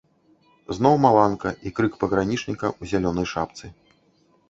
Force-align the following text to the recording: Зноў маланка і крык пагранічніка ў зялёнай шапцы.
Зноў 0.77 0.95
маланка 1.03 1.49
і 1.67 1.73
крык 1.81 1.93
пагранічніка 2.07 2.67
ў 2.81 2.95
зялёнай 2.95 3.33
шапцы. 3.37 3.65